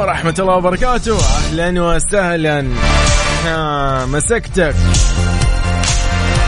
[0.00, 1.16] ورحمة الله وبركاته.
[1.18, 2.68] أهلا وسهلا.
[4.06, 4.74] مسكتك.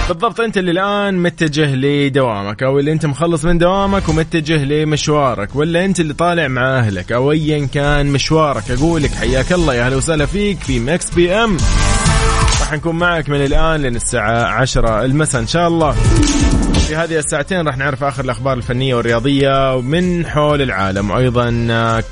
[0.09, 5.85] بالضبط أنت اللي الآن متجه لدوامك أو اللي أنت مخلص من دوامك ومتجه لمشوارك ولا
[5.85, 8.71] أنت اللي طالع مع أهلك أو ايا كان مشوارك.
[8.71, 11.57] أقول لك حياك الله يا أهلا وسهلا فيك في Mix PM.
[12.61, 15.97] راح نكون معك من الآن لين الساعة 10 المساء إن شاء الله.
[16.93, 21.11] في هذه الساعتين راح نعرف آخر الأخبار الفنية والرياضية من حول العالم.
[21.11, 21.51] وأيضا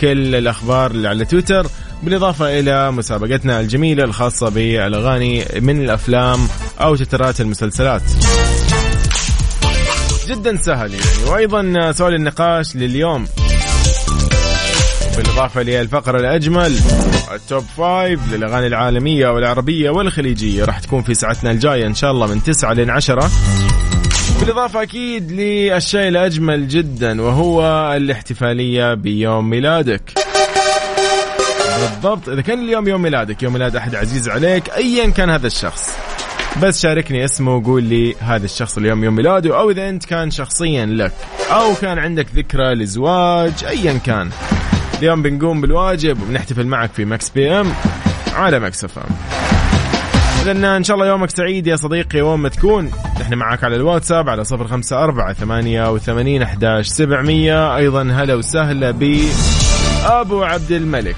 [0.01, 1.67] كل الأخبار اللي على تويتر
[2.03, 6.49] بالإضافة إلى مسابقتنا الجميلة الخاصة بالأغاني من الأفلام
[6.81, 8.03] أو تترات المسلسلات.
[10.29, 11.31] جدا سهل يعني.
[11.31, 13.27] وأيضا سؤال النقاش لليوم.
[15.17, 16.79] بالإضافة للفقرة الأجمل
[17.35, 22.27] ال top five للأغاني العالمية والعربية والخليجية راح تكون في ساعتنا الجاية إن شاء الله
[22.27, 23.31] من 9 لين 10
[24.41, 27.63] بالإضافة أكيد للشيء الأجمل جدا وهو
[27.97, 30.13] الاحتفالية بيوم ميلادك.
[31.81, 35.91] بالضبط إذا كان اليوم يوم ميلادك يوم ميلاد أحد عزيز عليك أيا كان هذا الشخص.
[36.63, 40.87] بس شاركني اسمه وقول لي هذا الشخص اليوم يوم ميلاده أو إذا أنت كان شخصيا
[40.87, 41.13] لك
[41.51, 44.31] أو كان عندك ذكرى لزواج أيا كان.
[44.99, 47.73] اليوم بنقوم بالواجب وبنحتفل معك في Mix PM
[48.35, 49.40] على Mix FM.
[50.43, 52.91] إذا إن شاء الله يومك سعيد يا صديقي وين ما تكون.
[53.21, 57.77] نحن معك على الواتساب على صفر خمسة أربعة ثمانية وثمانين أحداش سبعمية.
[57.77, 59.21] أيضا هلا وسهلا ب
[60.05, 61.17] أبو عبد الملك.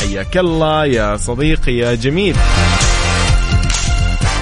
[0.00, 2.36] حياك الله يا صديقي يا جميل.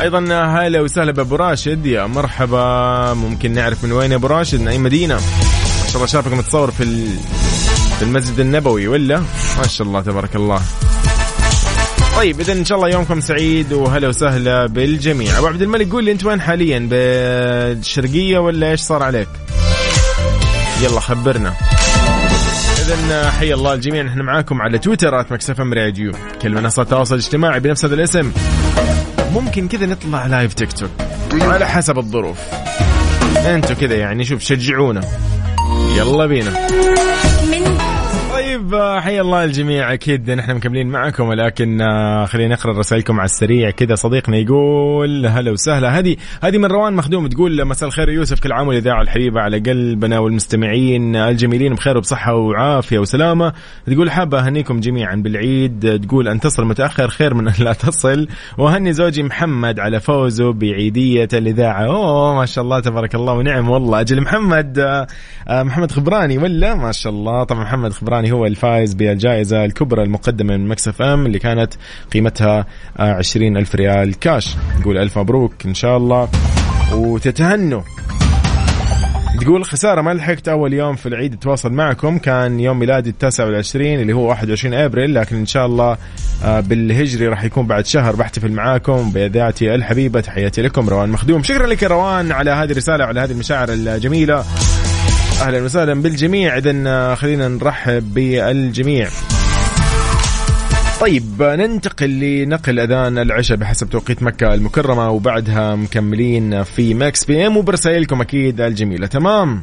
[0.03, 0.19] أيضا
[0.59, 1.87] هلا وسهلا بأبو راشد.
[1.87, 3.15] يا مرحبا.
[3.15, 7.07] ممكن نعرف من وين أبو راشد؟ من أي مدينة؟ ما شاء الله شافك متصور في
[7.99, 9.21] في المسجد النبوي ولا؟
[9.59, 10.61] ما شاء الله تبارك الله.
[12.17, 15.39] طيب اذا إن شاء الله يومكم سعيد وهلا وسهلا بالجميع.
[15.39, 19.29] أبو عبد الملك قول لي أنت وين حاليا؟ بالشرقية ولا إيش صار عليك؟
[20.83, 21.55] يلا خبرنا.
[22.87, 26.13] اذا حي الله الجميع نحن معاكم على تويتر @Mix FM Radio.
[26.43, 28.33] كل منصات التواصل الاجتماعي بنفس هذا الاسم.
[29.33, 30.91] ممكن كذا نطلع live TikTok
[31.43, 32.39] على حسب الظروف.
[33.37, 35.01] أنتوا كذا يعني شوف شجعونا.
[35.97, 36.67] يلا بينا.
[38.57, 39.93] طيب حي الله الجميع.
[39.93, 43.95] أكيد نحن مكملين معكم ولكن آه، خلينا نقرا رسائلكم على السريع كذا.
[43.95, 45.99] صديقنا يقول هلا وسهلا.
[45.99, 50.19] هذه هذه من روان مخدوم تقول مساء الخير يوسف كل عام والاذاعه الحبيبة على قلبنا
[50.19, 53.53] والمستمعين الجميلين بخير وبصحة وعافية وسلامة.
[53.87, 56.01] تقول حابة أهنيكم جميعا بالعيد.
[56.07, 58.29] تقول ان تصل متأخر خير من أن لا تصل.
[58.59, 61.85] وأهني زوجي محمد على فوزه بعيدية الإذاعة.
[61.85, 64.01] أوه ما شاء الله تبارك الله ونعم والله.
[64.01, 65.07] أجل محمد آه،
[65.49, 67.45] آه، محمد خبراني ولا؟ ما شاء الله.
[67.45, 71.75] طبعا محمد خبراني هو الفائز بالجائزة الكبرى المقدمة من Mix FM اللي كانت
[72.13, 72.67] قيمتها
[72.99, 74.57] آه، عشرين ألف ريال كاش.
[74.81, 76.29] نقول ألف مبروك إن شاء الله.
[76.93, 77.83] وتتهنوا.
[79.41, 82.19] تقول خسارة ما لحقت أول يوم في العيد أتواصل معكم.
[82.19, 85.97] كان يوم ميلادي التاسع والعشرين اللي هو 21 أبريل لكن إن شاء الله
[86.45, 89.11] آه، بالهجري راح يكون بعد شهر بحتفل معاكم.
[89.11, 91.43] إذاعتي الحبيبة تحياتي لكم روان مخدوم.
[91.43, 94.45] شكرا لك روان على هذه الرسالة وعلى هذه المشاعر الجميلة.
[95.43, 96.59] أهلا وسهلا بالجميع.
[96.59, 99.09] اذا آه، خلينا نرحب بالجميع.
[101.01, 108.21] طيب ننتقل لنقل أذان العشاء بحسب توقيت مكة المكرمة وبعدها مكملين في Mix PM وبرسائلكم
[108.21, 109.07] أكيد الجميلة.
[109.07, 109.63] تمام.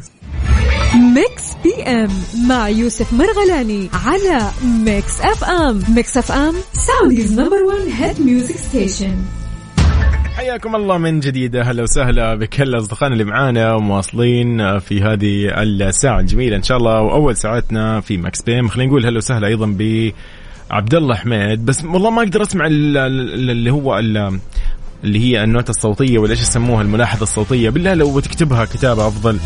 [1.15, 2.09] Mix PM
[2.47, 4.41] مع يوسف مرغلاني على
[4.85, 5.83] Mix FM.
[5.95, 9.15] Mix FM Saudi's number 1 hit music station
[10.43, 11.55] حياكم الله من جديد.
[11.55, 17.01] أهلا وسهلا بكل أصدقائنا اللي معانا ومواصلين في هذه الساعة الجميلة إن شاء الله.
[17.01, 20.11] وأول ساعتنا في Mix PM خلينا نقول هلا وسهلا أيضا ب
[20.71, 21.65] عبد الله حميد.
[21.65, 27.23] بس والله ما أقدر أسمع اللي هو اللي هي النوتة الصوتية ولا إيش يسموها الملاحظة
[27.23, 27.69] الصوتية.
[27.69, 29.39] بالله لو بتكتبها كتابة أفضل.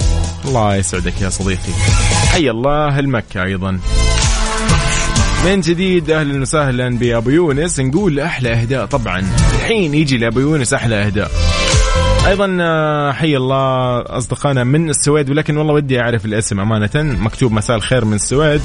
[0.46, 1.74] الله يسعدك يا صديقي.
[2.31, 3.80] حي الله المكة أيضا.
[5.47, 7.80] من جديد أهلا وسهلا بأبو يونس.
[7.80, 9.19] نقول أحلى أهداء طبعا.
[9.56, 11.31] الحين يجي لأبو يونس أحلى أهداء.
[12.28, 16.89] أيضا آه، حي الله أصدقائنا من السويد ولكن والله ودي أعرف الاسم أمانة.
[16.95, 18.62] مكتوب مساء الخير من السويد.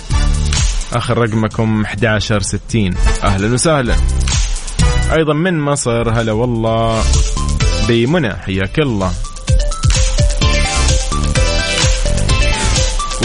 [0.93, 3.95] آخر رقمكم 1160 أهلا وسهلا.
[5.13, 7.03] أيضا من مصر هلا والله
[7.89, 8.35] بمنى.
[8.35, 9.13] حياك الله.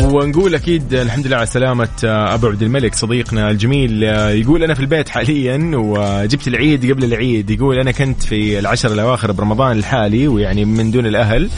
[0.03, 4.73] ونقول أكيد الحمد لله على سلامة آه، أبو عبد الملك صديقنا الجميل آه، يقول أنا
[4.73, 10.27] في البيت حاليا وجبت العيد قبل العيد يقول أنا كنت في العشر الأواخر برمضان الحالي
[10.27, 11.49] ويعني من دون الأهل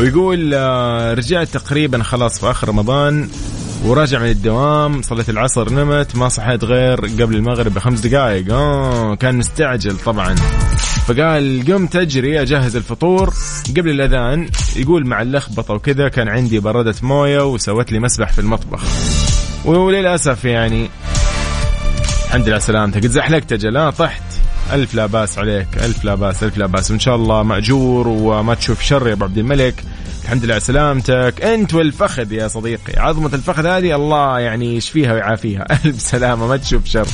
[0.00, 3.28] ويقول آه، رجعت تقريبا خلاص في آخر رمضان
[3.84, 8.46] وراجع من الدوام صليت العصر نمت ما صحيت غير قبل المغرب بخمس دقائق
[9.14, 10.34] كان مستعجل طبعا.
[11.06, 13.34] فقال قمت اجري اجهز الفطور.
[13.76, 18.84] قبل الأذان يقول مع اللخبطة وكذا كان عندي برادة موية وسوت لي مسبح في المطبخ.
[19.64, 20.88] وللأسف يعني
[22.24, 23.02] الحمد لله سلامتك.
[23.02, 24.22] تزحلقت أجل طحت.
[24.72, 25.68] ألف لا باس عليك.
[25.76, 26.42] ألف لا باس.
[26.42, 26.90] ألف لا باس.
[26.90, 29.84] وإن شاء الله مأجور وما تشوف شر يا ابو عبد الملك.
[30.26, 31.42] الحمد لله على سلامتك.
[31.42, 32.92] أنت والفخذ يا صديقي.
[32.96, 35.66] عظمة الفخذ هذه الله يعني يشفيها ويعافيها.
[35.84, 37.06] ألف سلامة ما تشوف شر.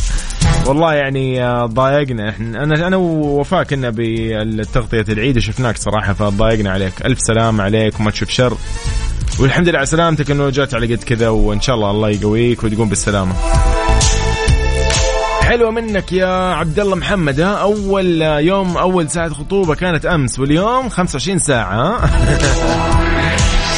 [0.66, 2.30] والله يعني ضايقنا.
[2.30, 6.92] إحنا أنا أنا ووفاء كنا بالتغطية العيد وشفناك صراحة فضايقنا عليك.
[7.06, 8.56] ألف سلامه عليك وما تشوف شر.
[9.40, 12.88] والحمد لله على سلامتك إنه جات على قد كذا وإن شاء الله الله يقويك وتقوم
[12.88, 13.34] بالسلامة.
[15.42, 20.88] حلوة منك يا عبد الله محمد ها؟ أول يوم أول ساعة خطوبة كانت أمس واليوم
[20.88, 22.00] 25 ساعة.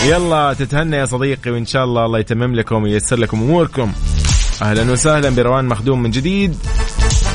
[0.04, 3.92] يلا تتهنى يا صديقي وإن شاء الله الله يتمم لكم وييسر لكم أموركم.
[4.62, 6.56] أهلا وسهلا بروان مخدوم من جديد.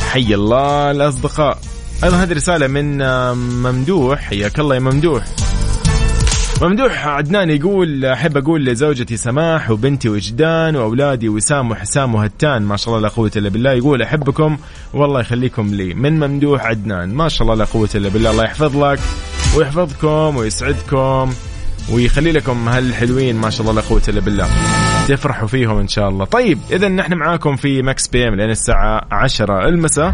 [0.10, 1.60] حي الله الأصدقاء.
[2.04, 2.98] أيضا هذه رسالة من
[3.36, 4.20] ممدوح.
[4.20, 5.26] حياك الله يا ممدوح.
[6.62, 12.62] ممدوح عدنان يقول أحب أقول لزوجتي سماح وبنتي وجدان وأولادي وسام وحسام وهتان.
[12.62, 13.72] ما شاء الله لا قوة إلا بالله.
[13.72, 14.58] يقول أحبكم.
[14.94, 15.94] والله يخليكم لي.
[15.94, 17.14] من ممدوح عدنان.
[17.14, 18.32] ما شاء الله لا قوة إلا بالله.
[18.32, 19.00] الله يحفظ لك
[19.56, 21.34] ويحفظكم ويسعدكم.
[21.92, 24.48] ويخلي لكم هالحلوين ما شاء الله لا قوة إلا بالله.
[25.08, 26.26] تفرحوا فيهم إن شاء الله.
[26.26, 30.14] طيب اذا نحن معاكم في Mix PM لين الساعة 10 المساء.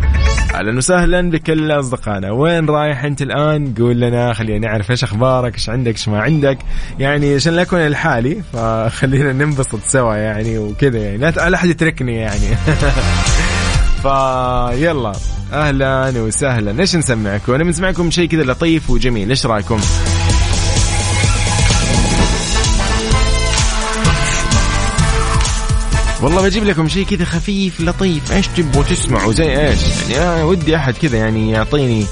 [0.53, 2.31] أهلا وسهلا بكل أصدقائنا.
[2.31, 6.57] وين رايح أنت الآن؟ قول لنا خلينا نعرف إيش أخبارك إيش عندك إيش ما عندك.
[6.99, 11.17] يعني عشان لا اكون لحالي فخلينا ننبسط سوا يعني وكذا يعني.
[11.17, 12.47] لا أحد يتركني يعني.
[14.03, 15.11] فيلا
[15.53, 16.79] أهلا وسهلا.
[16.79, 19.29] إيش نسمعكم؟ أنا بنسمعكم شيء كذا لطيف وجميل.
[19.29, 19.79] إيش رأيكم؟
[26.25, 28.31] والله بجيب لكم شيء كذا خفيف لطيف.
[28.31, 29.79] إيش تبغوا تسمعوا؟ زي إيش؟
[30.09, 32.05] يعني أنا ودي أحد كذا يعني يعطيني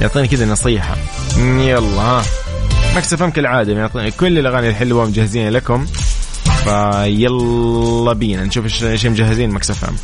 [0.00, 0.96] يعطيني كذا نصيحة.
[1.38, 2.22] يلا ها.
[2.96, 5.86] Mix FM كالعادة يعطيني كل الأغاني الحلوة مجهزين لكم.
[6.64, 9.96] فيلا بينا نشوف إيش مجهزين Mix FM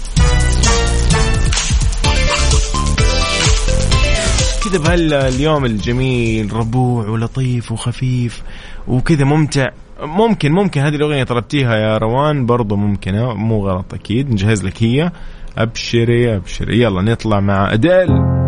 [4.64, 8.42] كذا بهاليوم الجميل ربوع ولطيف وخفيف
[8.88, 9.68] وكذا ممتع.
[10.02, 10.80] ممكن ممكن.
[10.80, 14.30] هذه الأغنية طلبتيها يا روان برضو ممكن مو غلط أكيد.
[14.30, 15.10] نجهز لك هي.
[15.58, 16.82] أبشري أبشري.
[16.82, 18.41] يلا نطلع مع أديل.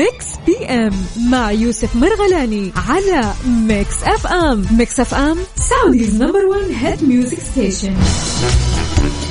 [0.00, 0.92] Mix PM
[1.30, 7.94] مع يوسف مرغلاني على Mix FM Mix FM Saudi's number 1 hit music station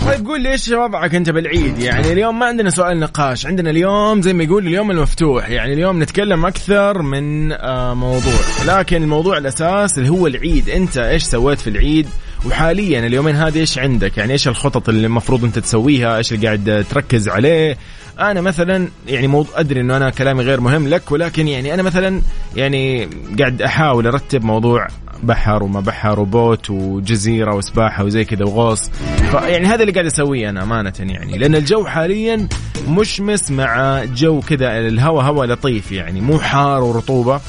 [0.06, 4.22] طيب قول لي إيش وضعك أنت بالعيد؟ يعني اليوم ما عندنا سؤال نقاش عندنا اليوم
[4.22, 5.50] زي ما يقول اليوم المفتوح.
[5.50, 10.70] يعني اليوم نتكلم أكثر من آه، موضوع لكن الموضوع الأساس اللي هو العيد.
[10.70, 12.08] أنت إيش سويت في العيد؟
[12.46, 16.86] وحاليا اليومين هذه إيش عندك؟ يعني إيش الخطط اللي المفروض أنت تسويها؟ إيش اللي قاعد
[16.90, 17.78] تركز عليه؟
[18.20, 22.22] أنا مثلا يعني مو أدري إنه أنا كلامي غير مهم لك ولكن يعني أنا مثلا
[22.56, 23.10] يعني
[23.40, 24.88] قاعد أحاول أرتب موضوع
[25.24, 28.90] بحر وما بحر وبوت وجزيرة وسباحة وزي كذا وغوص.
[29.32, 32.48] فيعني هذا اللي قاعد أسويه أنا أمانة يعني لأن الجو حاليا
[32.88, 37.40] مشمس مع جو كذا الهواء هواء لطيف يعني مو حار ورطوبة.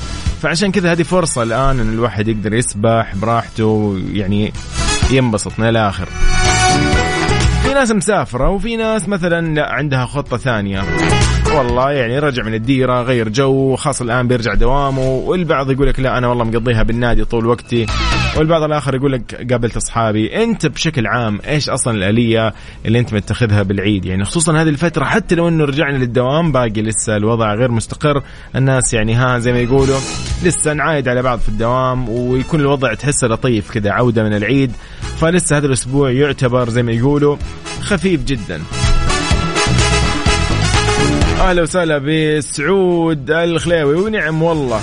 [0.42, 4.52] فعشان كذا هذه فرصة الآن إن الواحد يقدر يسبح براحته يعني
[5.12, 6.08] ينبسط من الآخر
[7.62, 10.84] في ناس مسافرة وفي ناس مثلا لا عندها خطة ثانية.
[11.54, 16.18] والله يعني رجع من الديرة غير جو خاص الآن بيرجع دوامه والبعض يقول لك لا
[16.18, 17.86] أنا والله مقضيها بالنادي طول وقتي.
[18.36, 22.54] والبعض الآخر يقول لك قابلت أصحابي أنت بشكل عام إيش أصلا الآلية
[22.86, 27.16] اللي أنت متخذها بالعيد؟ يعني خصوصا هذه الفترة حتى لو إنه رجعنا للدوام باقي لسه
[27.16, 28.22] الوضع غير مستقر.
[28.56, 29.98] الناس يعني ها زي ما يقولوا
[30.44, 34.72] لسه نعايد على بعض في الدوام ويكون الوضع تحسه لطيف كذا عودة من العيد.
[35.20, 37.36] فلسه هذا الأسبوع يعتبر زي ما يقولوا
[37.82, 38.62] خفيف جدا.
[41.40, 44.80] أهلا وسهلا بسعود الخليوي ونعم والله.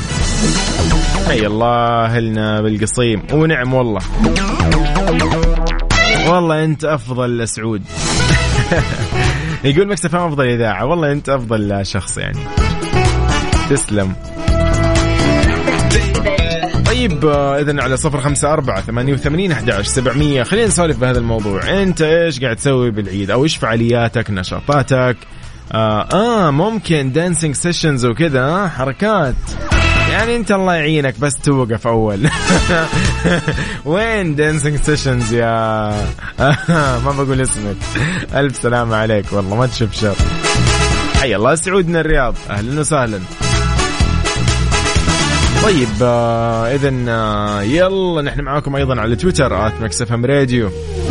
[1.27, 3.23] حي الله أهلنا بالقصيم.
[3.33, 4.01] ونعم والله.
[6.27, 7.81] والله أنت أفضل سعود
[9.63, 10.85] يقول Mix FM أفضل إذاعة.
[10.85, 12.39] والله أنت أفضل شخص يعني.
[13.69, 14.15] تسلم.
[16.85, 17.25] طيب
[17.59, 20.43] اذا على صفر خمسة أربعة ثمانية وثمانين أحد سبعمية.
[20.43, 21.81] خلينا نسولف بهذا الموضوع.
[21.81, 25.17] أنت إيش قاعد تسوي بالعيد؟ أو إيش فعالياتك نشاطاتك؟
[25.71, 29.35] آه, آه ممكن dancing sessions وكذا حركات.
[30.17, 32.29] يعني انت الله يعينك بس توقف أول.
[33.85, 35.89] وين dancing sessions يا؟
[37.05, 37.75] ما بقول اسمك.
[38.35, 40.15] ألف سلامة عليك والله ما تشوف شر.
[41.15, 42.35] حي الله سعود من الرياض.
[42.49, 43.19] أهلا وسهلا.
[45.63, 49.73] طيب آه اذا آه يلا نحن معاكم أيضا على تويتر آت
[50.11, 50.69] راديو.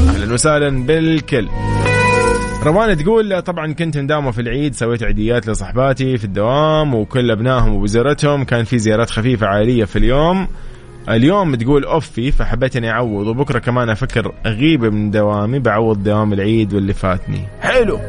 [0.09, 1.49] أهلا وسهلا بالكل.
[2.67, 8.45] روان تقول طبعا كنت مداومه في العيد سويت عيديات لصحباتي في الدوام وكل ابنائهم ووزارتهم
[8.45, 10.49] كان في زيارات خفيفة عائلية في اليوم.
[11.09, 16.33] اليوم تقول off ي فحبيت اني أعوض وبكرة كمان أفكر أغيب من دوامي بعوض دوام
[16.33, 17.49] العيد واللي فاتني.
[17.61, 18.01] حلو.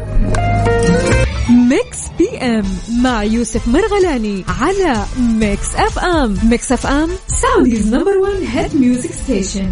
[1.70, 2.66] Mix PM
[3.04, 4.96] مع يوسف مرغلاني على
[5.39, 6.38] Mix FM.
[6.50, 9.70] Mix FM Saudi's number 1 hit music station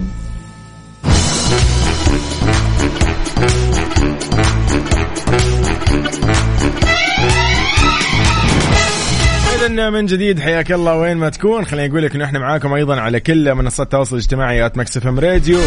[9.55, 11.65] اذا من جديد حياك الله وين ما تكون.
[11.65, 15.19] خليني أقول لك إنه إحنا معاكم أيضا على كل منصات التواصل الاجتماعي at Mix FM
[15.19, 15.59] Radio.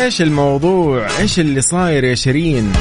[0.00, 2.72] إيش الموضوع؟ إيش اللي صاير يا شيرين؟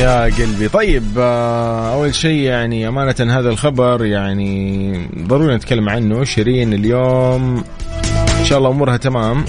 [0.00, 0.68] يا قلبي.
[0.68, 6.24] طيب آه، أول شيء يعني أمانة هذا الخبر يعني ضروري نتكلم عنه.
[6.24, 7.64] شيرين اليوم
[8.40, 9.44] إن شاء الله أمورها تمام.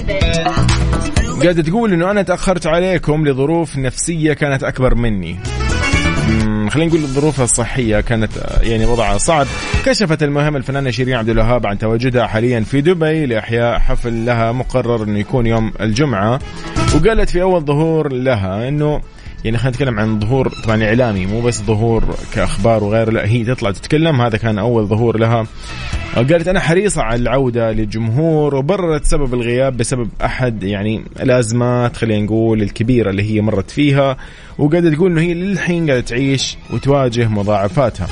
[1.43, 5.39] قاعدة تقول إنه أنا تأخرت عليكم لظروف نفسية كانت أكبر مني.
[6.69, 8.31] خلينا نقول الظروف الصحية كانت
[8.62, 9.47] يعني وضعها صعب.
[9.85, 15.03] كشفت المهم الفنانة شيرين عبد الوهاب عن تواجدها حاليا في دبي لإحياء حفل لها مقرر
[15.03, 16.39] أنه يكون يوم الجمعة.
[16.95, 19.01] وقالت في أول ظهور لها أنه
[19.43, 23.71] يعني خلينا نتكلم عن ظهور طبعا إعلامي مو بس ظهور كأخبار وغيره لا هي تطلع
[23.71, 24.21] تتكلم.
[24.21, 25.45] هذا كان أول ظهور لها.
[26.15, 32.62] قالت أنا حريصة على العودة للجمهور وبررت سبب الغياب بسبب أحد يعني الأزمات خلينا نقول
[32.62, 34.17] الكبيرة اللي هي مرت فيها.
[34.57, 38.07] وقاعدة تقول إنه هي للحين قاعدة تعيش وتواجه مضاعفاتها.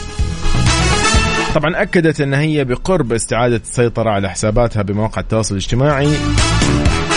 [1.56, 6.10] طبعا أكدت إن هي بقرب استعادة السيطرة على حساباتها بمواقع التواصل الاجتماعي.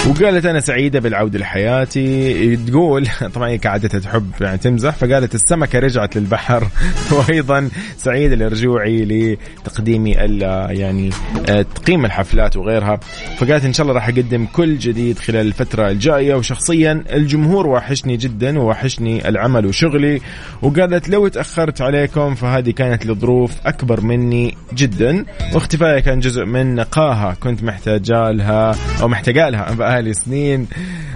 [0.08, 2.56] وقالت أنا سعيدة بالعودة لحياتي.
[2.56, 6.68] تقول طبعا هي كعادتها تحب يعني تمزح فقالت السمكة رجعت للبحر.
[7.12, 11.10] وأيضا سعيدة لرجوعي لتقديمي يعني
[11.48, 13.00] آه، تقييم الحفلات وغيرها.
[13.38, 16.34] فقالت إن شاء الله راح أقدم كل جديد خلال الفترة الجاية.
[16.34, 20.20] وشخصيا الجمهور واحشني جدا وواحشني العمل وشغلي.
[20.62, 25.24] وقالت لو تأخرت عليكم فهذه كانت لظروف أكبر مني جدا.
[25.54, 30.66] واختفائي كان جزء من نقاهة كنت محتاجه لها أو محتاجه لها بقالي سنين.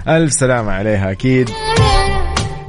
[0.07, 1.49] ألف سلامة عليها أكيد.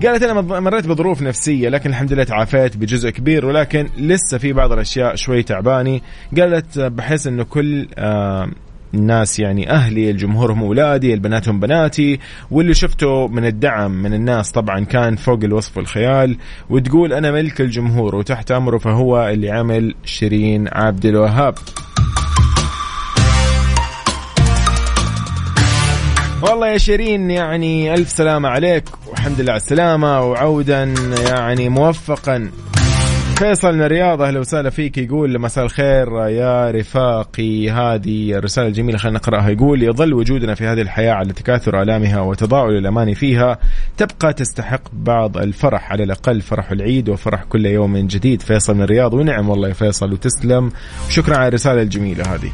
[0.02, 4.72] قالت أنا مريت بظروف نفسية لكن الحمد لله تعافيت بجزء كبير ولكن لسه في بعض
[4.72, 6.02] الأشياء شوي تعباني
[6.38, 8.50] قالت بحس إنه كل آه
[8.94, 12.18] الناس يعني أهلي الجمهور هم أولادي البنات هم بناتي
[12.50, 16.36] واللي شفته من الدعم من الناس طبعا كان فوق الوصف والخيال
[16.70, 21.54] وتقول أنا ملك الجمهور وتحت أمره فهو اللي عمل شيرين عبد الوهاب.
[26.42, 30.94] والله يا شيرين يعني ألف سلامة عليك والحمد لله على السلامة وعودا
[31.28, 32.50] يعني موفقا.
[33.38, 39.18] فيصل من الرياض أهلا وسهلا فيك يقول مساء الخير يا رفاقي هذه الرساله الجميلة خلينا
[39.18, 39.50] نقرأها.
[39.50, 43.58] يقول يظل وجودنا في هذه الحياة على تكاثر آلامها وتضاؤل الاماني فيها
[43.96, 48.42] تبقى تستحق بعض الفرح على الأقل فرح العيد وفرح كل يوم جديد.
[48.42, 50.72] فيصل من الرياض ونعم والله يا فيصل وتسلم.
[51.08, 52.50] وشكرا على الرسالة الجميلة هذه.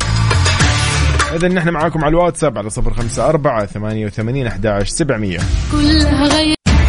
[1.35, 5.39] إذا نحن معاكم على الواتساب على صفر خمسة أربعة ثمانية وثمانين أحد سبعمية.
[5.73, 6.57] كلها غير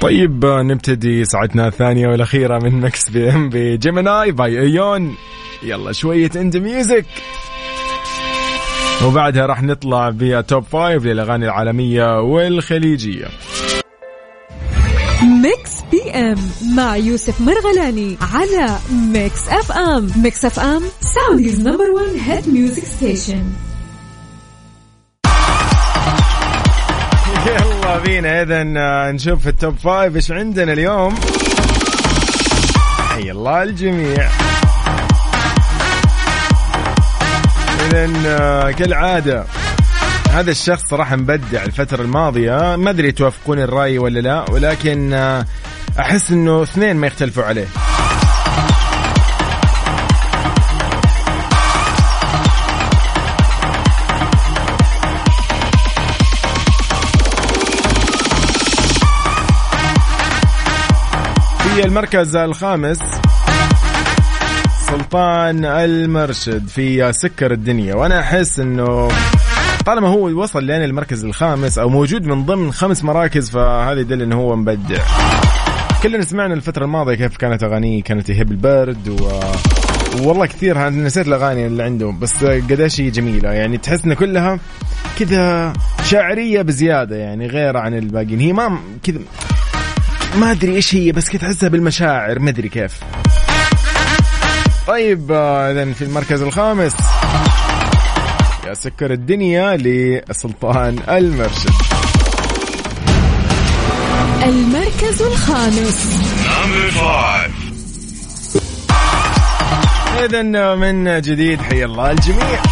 [0.00, 5.14] طيب نبتدي ساعتنا الثانية والأخيرة من Mix PM ب Gemini by ايون
[5.62, 7.06] يلا شوية and music
[9.04, 13.26] وبعدها راح نطلع ب Top Five للأغاني العالمية والخليجية.
[15.42, 16.36] Mix PM
[16.76, 18.78] مع يوسف مرغلاني على
[19.12, 20.10] Mix FM.
[20.16, 23.44] Mix FM Saudi's number 1 hit music station
[27.96, 31.14] بينا اذا آه، نشوف ال Top Five إيش عندنا اليوم.
[33.08, 34.28] حي الله الجميع
[37.86, 39.44] اذا آه، كالعادة
[40.30, 42.76] هذا الشخص صراحة مبدع الفترة الماضية.
[42.76, 45.46] ما أدري توافقون الرأي ولا لا ولكن آه،
[45.98, 47.66] أحس إنه اثنين ما يختلفوا عليه.
[61.84, 62.98] المركز الخامس.
[64.86, 67.94] سلطان المرشد في سكر الدنيا.
[67.94, 69.08] وأنا أحس إنه
[69.86, 74.36] طالما هو وصل لين المركز الخامس أو موجود من ضمن خمس مراكز فهذا يدل إنه
[74.36, 75.02] هو مبدع.
[76.02, 79.40] كلنا سمعنا الفترة الماضية كيف كانت أغانيه كانت يهب البرد و
[80.22, 83.52] والله كثير نسيت الأغاني اللي عنده بس قديش هي جميلة.
[83.52, 84.58] يعني تحس إن كلها
[85.18, 85.72] كذا
[86.04, 88.40] شاعرية بزيادة يعني غير عن الباقيين.
[88.40, 89.18] هي ما كذا
[90.36, 93.00] ما أدري إيش هي بس كنت أحسها بالمشاعر ما أدري كيف.
[94.86, 96.92] طيب آه، اذا في المركز الخامس
[98.66, 101.70] يا سكر الدنيا لسلطان المرشد.
[104.42, 106.18] المركز الخامس.
[110.24, 110.42] اذا
[110.74, 112.62] من جديد حي الله الجميع.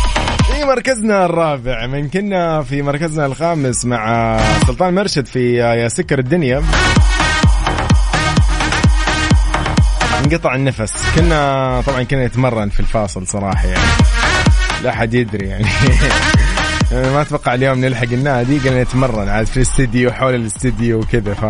[0.52, 6.62] في مركزنا الرابع من كنا في مركزنا الخامس مع سلطان مرشد في يا سكر الدنيا.
[10.26, 10.92] انقطع النفس.
[11.16, 13.90] كنا طبعا كنا نتمرن في الفاصل صراحة يعني.
[14.82, 15.64] لا حد يدري يعني.
[17.12, 21.42] ما أتوقع اليوم نلحق النادي قلنا نتمرن عاد في الاستديو حول الاستديو وكذا ف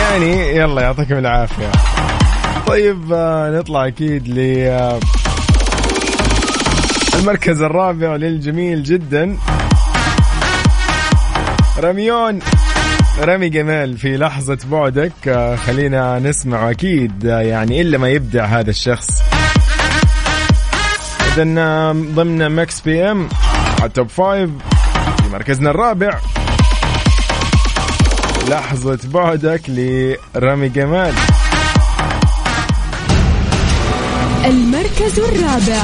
[0.00, 1.72] يعني يلا يعطيكم العافية.
[2.66, 5.00] طيب آه، نطلع أكيد ل آه،
[7.14, 9.36] المركز الرابع للجميل جدا.
[11.78, 12.40] رميون.
[13.20, 15.12] رمي جمال في لحظة بعدك.
[15.28, 19.08] آه، خلينا نسمع أكيد يعني إلا ما يبدع هذا الشخص.
[21.32, 21.44] إذا
[21.92, 23.28] ضمن Mix PM
[23.78, 24.50] على ال Top Five
[25.22, 26.18] في مركزنا الرابع.
[28.48, 31.14] لحظة بعدك لرامي جمال.
[34.44, 35.82] المركز الرابع.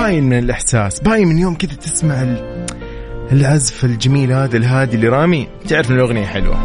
[0.00, 2.36] باين من الإحساس باين من يوم كذا تسمع
[3.32, 5.48] العزف الجميل هذا الهادي اللي رامي.
[5.68, 6.56] تعرف إن الأغنية حلوة.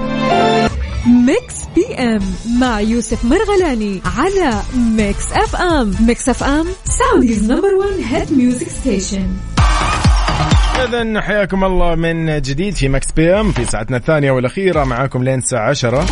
[1.25, 2.21] Mix PM
[2.59, 5.95] مع يوسف مرغلاني على Mix FM.
[6.07, 9.27] Mix FM Saudi's number 1 hit music station
[10.83, 15.69] اذا حياكم الله من جديد في Mix PM في ساعتنا الثانية والأخيرة معاكم لين الساعة
[15.69, 16.05] 10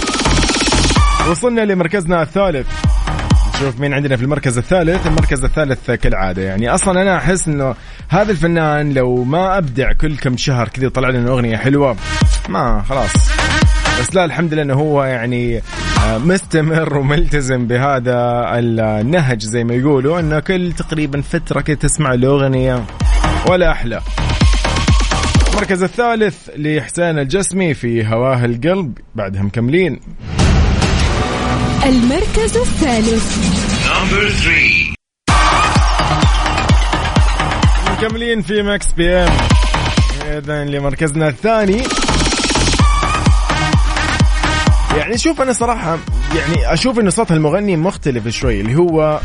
[1.29, 2.67] وصلنا لمركزنا الثالث.
[3.55, 6.41] نشوف مين عندنا في المركز الثالث المركز الثالث كالعادة.
[6.41, 7.75] يعني أصلا أنا أحس أنه
[8.09, 11.95] هذا الفنان لو ما أبدع كل كم شهر كذا طلع لنا أغنية حلوة
[12.49, 13.11] ما خلاص.
[13.99, 15.61] بس لا الحمد لله إنه هو يعني
[16.05, 22.83] آه، مستمر وملتزم بهذا النهج زي ما يقولوا إنه كل تقريبا فترة كده تسمع الاغنيه
[23.49, 24.01] ولا أحلى.
[25.53, 29.99] المركز الثالث لحسين الجسمي في هواه القلب بعدها مكملين
[31.85, 33.37] المركز الثالث.
[37.91, 39.37] مكملين في ماكس بي إم.
[40.25, 41.83] اذا لمركزنا الثاني.
[44.97, 45.97] يعني شوف أنا صراحة
[46.35, 49.19] يعني أشوف انه صوت المغني مختلف شوي اللي هو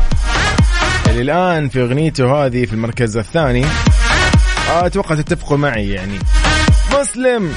[1.09, 3.65] اللي الآن في أغنيته هذه في المركز الثاني.
[4.69, 6.19] أتوقع تتفقوا معي يعني.
[6.99, 7.53] مسلم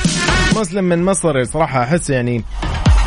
[0.57, 2.45] مسلم من مصر صراحة أحس يعني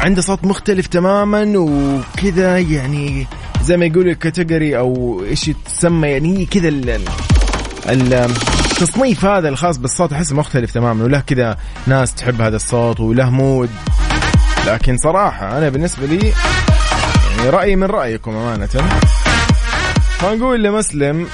[0.05, 3.27] عنده صوت مختلف تماما وكذا يعني
[3.61, 6.99] زي ما يقولوا الكاتيجوري أو إيش تسمى يعني كذا
[7.89, 13.69] التصنيف هذا الخاص بالصوت أحس مختلف تماما وله كذا ناس تحب هذا الصوت وله مود.
[14.67, 16.33] لكن صراحة أنا بالنسبة لي
[17.37, 18.67] يعني رأيي من رأيكم أمانة.
[20.17, 21.27] فنقول لمسلم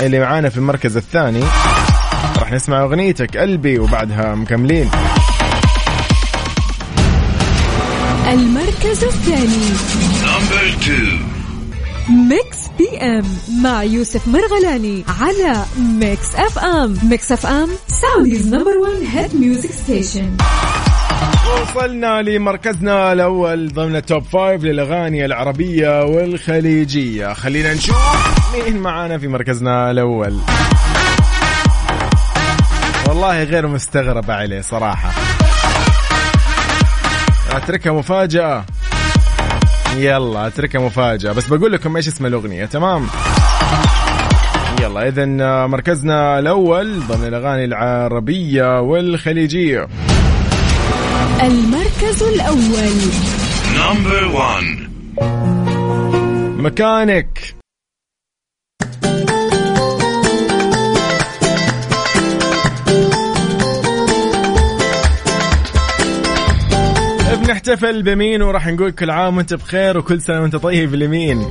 [0.00, 1.42] اللي معانا في المركز الثاني
[2.38, 4.90] راح نسمع أغنيتك قلبي وبعدها مكملين.
[8.28, 9.66] المركز الثاني.
[12.28, 13.24] Mix PM
[13.62, 20.36] مع يوسف مرغلاني على Mix FM Mix FM Saudi's number 1 hit music station
[21.62, 27.32] وصلنا لمركزنا الأول ضمن ال Top Five للأغاني العربية والخليجية.
[27.32, 27.96] خلينا نشوف
[28.54, 30.38] مين معانا في مركزنا الأول.
[33.08, 35.37] والله غير مستغرب عليه صراحة.
[37.50, 38.64] أتركها مفاجأة.
[39.96, 41.32] يلا أتركها مفاجأة.
[41.32, 43.06] بس بقول لكم إيش اسم الأغنية تمام؟
[44.80, 45.26] يلا اذا
[45.66, 49.88] مركزنا الأول ضمن الأغاني العربية والخليجية.
[51.42, 52.92] المركز الأول.
[53.76, 54.88] نمبر 1
[56.60, 57.57] مكانك.
[67.68, 71.46] بنحتفل بمين وراح نقول كل عام وانت بخير وكل سنة وانت طيب لمين؟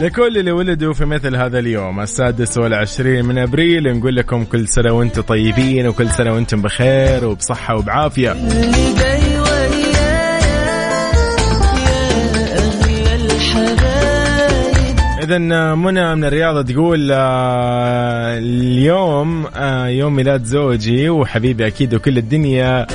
[0.00, 4.92] لكل اللي ولدوا في مثل هذا اليوم السادس والعشرين من أبريل نقول لكم كل سنة
[4.92, 8.32] وأنتم طيبين وكل سنة وأنتم بخير وبصحة وبعافية.
[15.32, 22.86] اذا منى من الرياض تقول آه، اليوم آه، يوم ميلاد زوجي وحبيبي أكيد وكل الدنيا.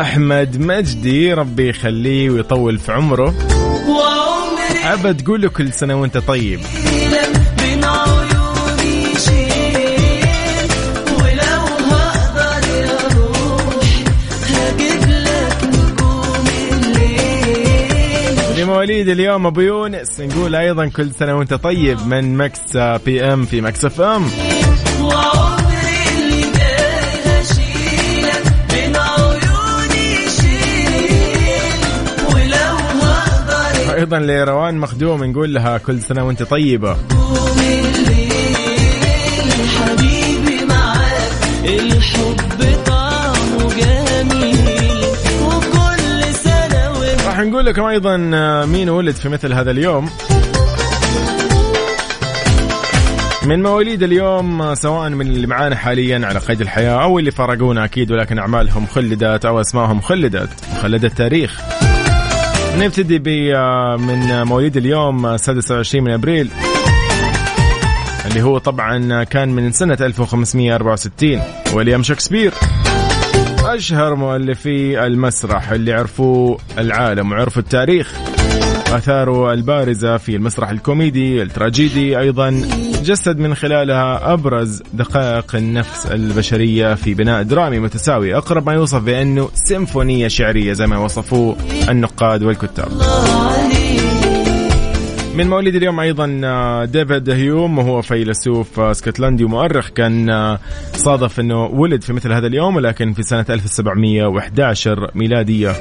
[0.00, 3.34] أحمد مجدي ربي يخليه ويطول في عمره.
[4.82, 6.60] حابة تقول له كل سنة وأنت طيب.
[18.82, 20.20] الليل لمواليد اليوم أبو يونس.
[20.20, 24.26] نقول أيضا كل سنة وأنت طيب من Mix PM في Mix FM
[33.94, 36.96] أيضا لروان مخدوم نقول لها كل سنة وأنت طيبة.
[47.50, 50.10] نقول لكم أيضا آه، مين ولد في مثل هذا اليوم.
[53.46, 57.84] من مواليد اليوم آه، سواء من اللي معانا حاليا على قيد الحياة أو اللي فرقونا
[57.84, 60.50] أكيد ولكن أعمالهم خلدت أو أسمائهم خلدت
[60.82, 61.60] خلد التاريخ.
[62.78, 66.50] نبتدي ب آه، من مواليد اليوم آه، 26 من أبريل
[68.26, 71.42] اللي هو طبعا كان من سنة 1564
[71.74, 72.52] ويليام شكسبير.
[73.74, 78.14] أشهر مؤلفي المسرح اللي عرفوا العالم وعرفوا التاريخ.
[78.92, 82.50] آثاره البارزة في المسرح الكوميدي التراجيدي أيضا
[83.04, 89.48] جسد من خلالها أبرز دقائق النفس البشرية في بناء درامي متساوي أقرب ما يوصف بأنه
[89.54, 91.56] سيمفونية شعرية زي ما وصفوه
[91.88, 92.88] النقاد والكتاب.
[95.34, 100.58] من مواليد اليوم أيضا آه، ديفيد هيوم وهو فيلسوف آه، اسكتلندي ومؤرخ كان آه،
[100.94, 105.74] صادف إنه ولد في مثل هذا اليوم ولكن في سنة 1711 ميلادية.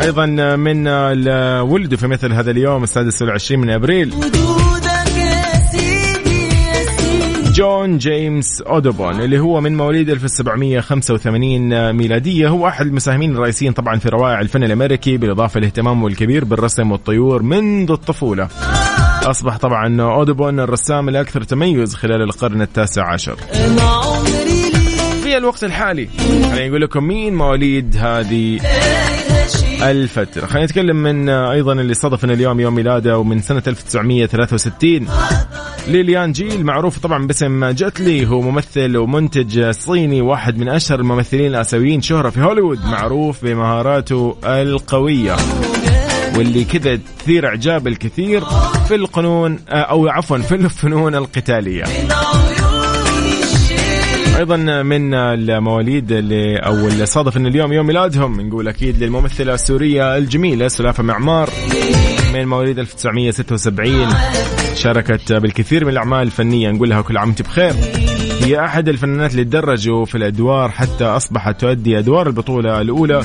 [0.00, 0.88] أيضا من
[1.60, 4.14] ولدوا في مثل هذا اليوم السادس والعشرين من أبريل.
[7.52, 14.08] جون جيمس أودوبون اللي هو من مواليد 1785 ميلادية هو أحد المساهمين الرئيسيين طبعا في
[14.08, 18.48] روائع الفن الأمريكي بالإضافة لاهتمامه الكبير بالرسم والطيور منذ الطفولة.
[19.22, 23.36] أصبح طبعا أودوبون الرسام الأكثر تميز خلال القرن التاسع عشر.
[25.22, 26.08] في الوقت الحالي
[26.52, 28.60] خلينا نقول لكم مين مواليد هذه
[29.82, 30.46] الفترة.
[30.46, 35.08] خلينا نتكلم من آه، أيضا اللي صادف إن اليوم يوم ميلاده ومن سنة 1963
[35.88, 42.02] ليليان جي المعروف طبعا باسم جتلي هو ممثل ومنتج صيني واحد من أشهر الممثلين الآسيويين
[42.02, 45.36] شهرة في هوليوود معروف بمهاراته القوية
[46.36, 48.44] واللي كذا تثير إعجاب الكثير
[48.88, 51.84] في القانون آه، أو عفوا في الفنون القتالية.
[54.42, 60.16] أيضا من المواليد اللي أو اللي صادف ان اليوم يوم ميلادهم نقول أكيد للممثلة السورية
[60.16, 61.50] الجميلة سلافة معمار.
[62.34, 64.08] من مواليد 1976
[64.74, 67.72] شاركت بالكثير من الأعمال الفنية نقول لها كل عام وأنت بخير.
[68.40, 73.22] هي أحد الفنانات اللي تدرجوا في الأدوار حتى أصبحت تؤدي أدوار البطولة الأولى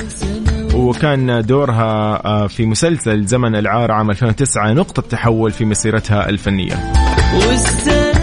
[0.74, 6.92] وكان دورها آه، في مسلسل زمن العار عام 2009 نقطة تحول في مسيرتها الفنية.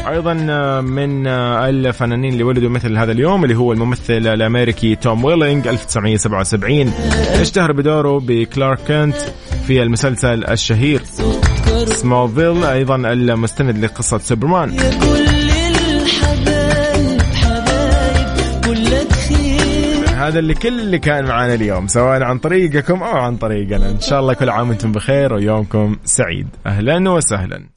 [0.08, 0.34] أيضا
[0.82, 6.94] من الفنانين اللي ولدوا مثل هذا اليوم اللي هو الممثل الأمريكي توم ويلينج 1977
[7.41, 9.15] اشتهر بدوره بكلارك كينت
[9.68, 11.02] في المسلسل الشهير
[11.86, 14.80] سمولفيل أيضا المستند لقصة سوبرمان.
[20.15, 23.89] هذا اللي كل اللي كان معانا اليوم سواء عن طريقكم أو عن طريقنا.
[23.89, 26.48] إن شاء الله كل عام وأنتم بخير ويومكم سعيد.
[26.65, 27.75] أهلا وسهلا.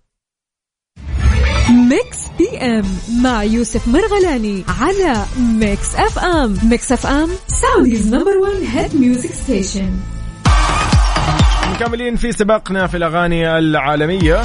[1.89, 2.85] Mix PM
[3.23, 6.59] مع يوسف مرغلاني على Mix FM.
[6.63, 9.91] Mix FM Saudi's number 1 hit music station
[11.73, 14.43] مكملين في سباقنا في الأغاني العالمية.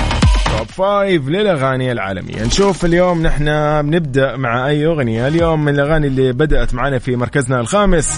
[0.57, 2.43] Top Five للأغاني العالمية.
[2.43, 3.45] نشوف اليوم نحن
[3.81, 5.27] بنبدأ مع أي أغنية.
[5.27, 8.17] اليوم من الأغاني اللي بدأت معنا في مركزنا الخامس.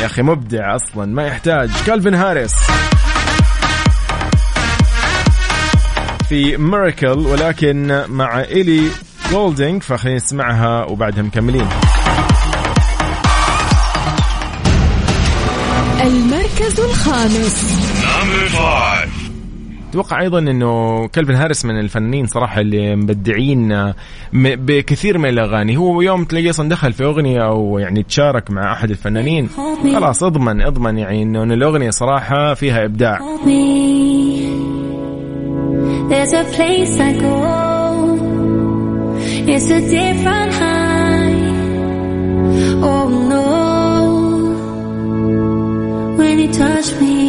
[0.00, 1.70] يا أخي مبدع أصلا ما يحتاج.
[1.86, 2.54] كالفين هاريس.
[6.30, 8.82] في ميراكل ولكن مع إيلي
[9.30, 11.66] جولدينج فخلينا نسمعها وبعدها مكملين.
[16.00, 17.82] المركز الخامس.
[19.90, 23.92] أتوقع أيضا إنه كلفن هاريس من الفنانين صراحة اللي مبدعين
[24.32, 25.76] بكثير من الأغاني.
[25.76, 29.48] هو يوم تلاقيه أصلا دخل في أغنية أو يعني تشارك مع أحد الفنانين.
[29.94, 33.18] خلاص اضمن اضمن يعني إنه الأغنية صراحة فيها إبداع.
[36.10, 37.36] There's a place I go.
[39.52, 41.36] It's a different high.
[42.90, 43.46] Oh no.
[46.18, 47.20] When you touch me.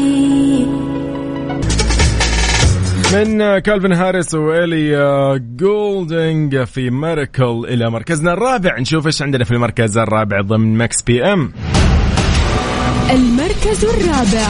[3.13, 9.43] من آه، كالفن هاريس وإلي آه، جولدنج في ميركل إلى مركزنا الرابع نشوف إيش عندنا
[9.43, 11.53] في المركز الرابع ضمن ماكس بي أم
[13.11, 14.47] المركز الرابع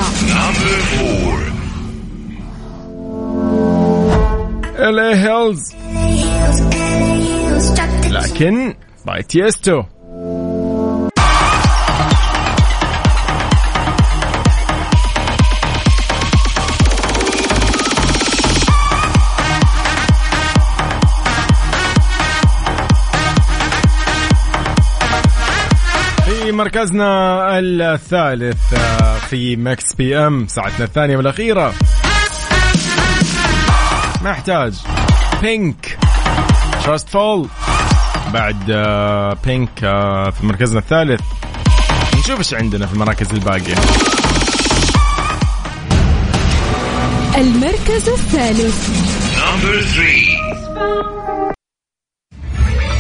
[4.76, 5.76] إلي هيلز
[8.12, 8.74] لكن
[9.06, 9.84] باي تيستو
[26.52, 28.74] مركزنا الثالث
[29.30, 31.74] في Mix PM ساعتنا الثانية والأخيرة.
[34.24, 34.74] ما احتاج
[35.42, 35.98] Pink
[36.84, 37.48] Trustfall
[38.34, 41.22] بعد آه، Pink آه، في مركزنا الثالث.
[42.20, 43.76] نشوف إيش عندنا في المراكز الباقية.
[47.38, 48.88] المركز الثالث.
[49.38, 50.42] Number three.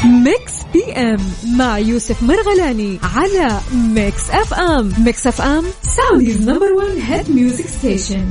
[0.05, 1.19] Mix PM
[1.57, 8.25] مع يوسف مرغلاني على Mix FM Mix FM Saudi's number 1 hit music station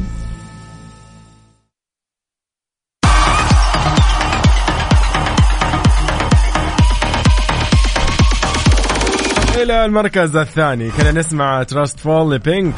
[9.63, 10.91] إلى المركز الثاني.
[10.91, 12.75] كنا نسمع Trustfall ل Pink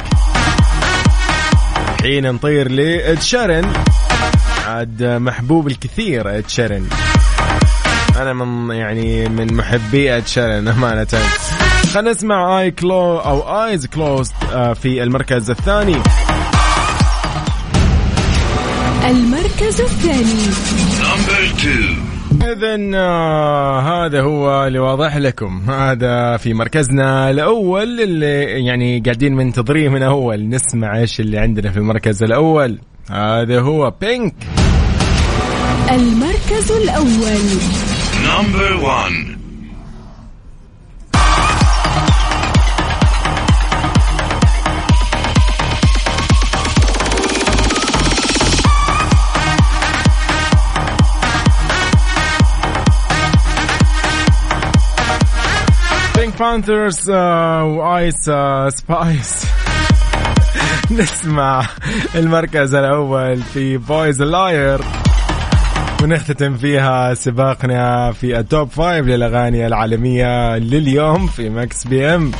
[1.99, 3.73] الحين نطير ل Ed Sheeran
[4.67, 6.87] عاد محبوب الكثير Ed Sheeran
[8.15, 11.07] أنا من يعني من محبي Ed Sheeran أمانة.
[11.93, 14.33] خلينا نسمع Eyes Clo أو Eyes Closed
[14.81, 15.97] في المركز الثاني.
[19.05, 20.49] المركز الثاني.
[22.41, 25.69] اذا آه، هذا هو اللي واضح لكم.
[25.69, 30.49] هذا في مركزنا الأول اللي يعني قاعدين منتظريه من أول.
[30.49, 32.79] نسمع إيش اللي عندنا في المركز الأول.
[33.11, 34.33] هذا هو بينك
[35.91, 37.43] المركز الأول.
[38.27, 39.32] نمبر 1
[56.53, 58.31] بانثرز وايس
[58.69, 59.45] Spice
[60.91, 61.67] نسمع
[62.15, 64.81] المركز الأول في Boy's a Liar
[66.03, 72.31] ونختتم فيها سباقنا في ال top five للأغاني العالمية لليوم في Mix PM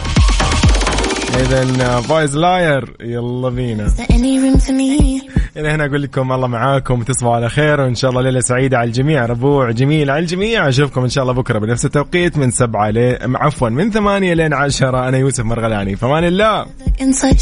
[1.39, 3.88] اذا Boy's a Liar يلا بينا.
[5.58, 8.88] إلى هنا أقول لكم الله معاكم تصبحوا على خير وإن شاء الله ليلة سعيدة على
[8.88, 10.68] الجميع ربوع جميل على الجميع.
[10.70, 15.08] أشوفكم إن شاء الله بكرة بنفس التوقيت من سبعة ل عفوا من ثمانية لين عشرة.
[15.08, 16.66] أنا يوسف مرغلاني فمان الله.